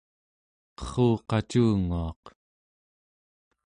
qerruqacunguaq 0.77 2.23